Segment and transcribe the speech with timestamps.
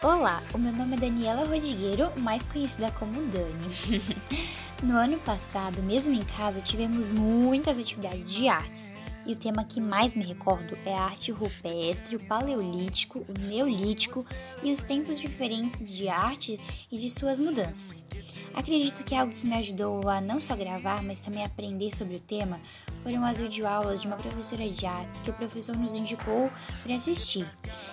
[0.00, 4.00] Olá, o meu nome é Daniela Rodrigueiro, mais conhecida como Dani.
[4.80, 8.92] no ano passado, mesmo em casa, tivemos muitas atividades de artes.
[9.28, 14.26] E o tema que mais me recordo é a arte rupestre, o paleolítico, o neolítico
[14.62, 16.58] e os tempos diferentes de arte
[16.90, 18.06] e de suas mudanças.
[18.54, 22.20] Acredito que algo que me ajudou a não só gravar, mas também aprender sobre o
[22.20, 22.58] tema
[23.02, 26.50] foram as videoaulas de uma professora de artes que o professor nos indicou
[26.82, 27.46] para assistir.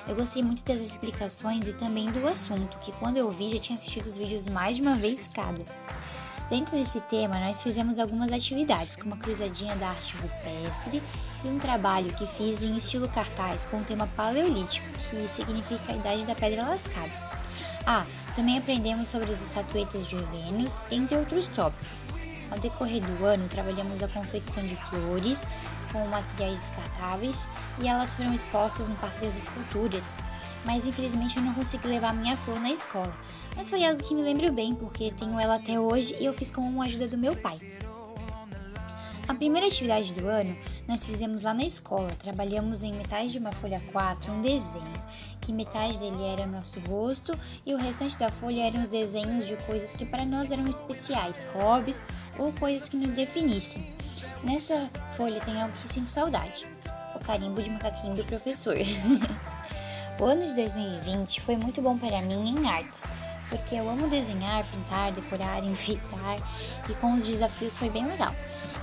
[0.08, 3.76] Eu gostei muito das explicações e também do assunto, que quando eu vi já tinha
[3.76, 5.66] assistido os vídeos mais de uma vez cada.
[6.49, 11.02] Dentro desse tema, nós fizemos algumas atividades, como a cruzadinha da arte rupestre
[11.44, 15.95] e um trabalho que fiz em estilo cartaz com o tema paleolítico, que significa a
[15.95, 17.12] idade da pedra lascada.
[17.85, 22.12] Ah, também aprendemos sobre as estatuetas de Vênus, entre outros tópicos.
[22.52, 25.41] Ao decorrer do ano, trabalhamos a confecção de flores
[25.91, 27.48] com materiais descartáveis
[27.80, 30.16] e elas foram expostas no Parque das Esculturas.
[30.66, 33.13] Mas infelizmente eu não consegui levar minha flor na escola.
[33.55, 36.51] Mas foi algo que me lembro bem, porque tenho ela até hoje e eu fiz
[36.51, 37.57] com a ajuda do meu pai.
[39.27, 40.55] A primeira atividade do ano
[40.87, 42.12] nós fizemos lá na escola.
[42.20, 45.04] Trabalhamos em metade de uma folha 4 um desenho,
[45.41, 49.48] que metade dele era o nosso rosto e o restante da folha eram os desenhos
[49.48, 52.05] de coisas que para nós eram especiais, hobbies
[52.37, 53.95] ou coisas que nos definissem.
[54.43, 56.63] Nessa folha tem algo que sinto saudade:
[57.15, 58.77] o carimbo de macaquinho do professor.
[60.20, 63.05] o ano de 2020 foi muito bom para mim em artes
[63.49, 66.38] porque eu amo desenhar, pintar, decorar, enfeitar
[66.90, 68.34] e com os desafios foi bem legal.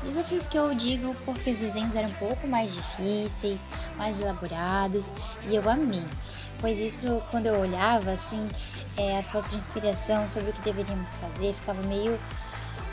[0.05, 5.13] Desafios que eu digo porque os desenhos eram um pouco mais difíceis, mais elaborados
[5.49, 6.07] e eu amei,
[6.61, 8.49] pois isso quando eu olhava assim
[8.97, 12.19] é, as fotos de inspiração sobre o que deveríamos fazer, ficava meio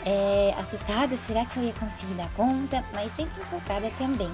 [0.06, 2.84] é, assustada, será que eu ia conseguir dar conta?
[2.94, 4.32] Mas sempre empolgada também.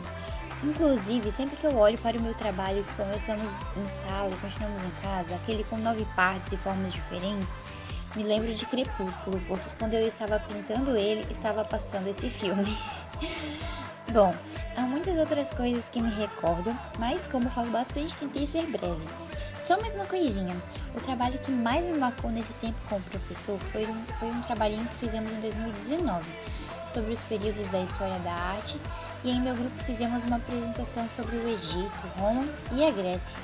[0.64, 4.86] Inclusive, sempre que eu olho para o meu trabalho que começamos em sala e continuamos
[4.86, 7.60] em casa, aquele com nove partes e formas diferentes,
[8.16, 12.66] me lembro de Crepúsculo, porque quando eu estava pintando ele, estava passando esse filme.
[14.12, 14.34] Bom,
[14.78, 19.06] há muitas outras coisas que me recordo, mas como falo bastante, tentei ser breve.
[19.60, 20.56] Só mais uma coisinha.
[20.96, 24.42] O trabalho que mais me marcou nesse tempo com o professor foi um, foi um
[24.44, 26.24] trabalhinho que fizemos em 2019
[26.88, 28.80] sobre os períodos da história da arte
[29.26, 33.36] e em meu grupo fizemos uma apresentação sobre o Egito, Roma e a Grécia,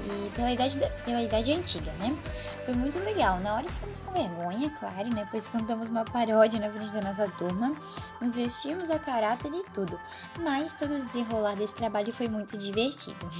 [0.00, 2.16] e pela idade, pela idade antiga, né?
[2.64, 3.38] Foi muito legal.
[3.40, 5.28] Na hora ficamos com vergonha, claro, né?
[5.30, 7.76] Pois cantamos uma paródia na frente da nossa turma,
[8.20, 10.00] nos vestimos a caráter e tudo.
[10.40, 13.30] Mas todo o desenrolar desse trabalho foi muito divertido.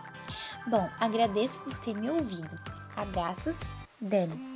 [0.68, 2.58] Bom, agradeço por ter me ouvido.
[2.94, 3.60] Abraços,
[3.98, 4.55] Dani.